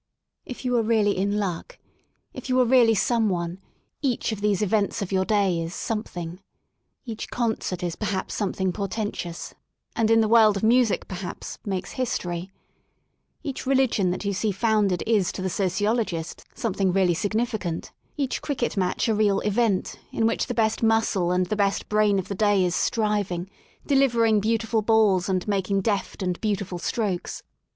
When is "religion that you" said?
13.67-14.33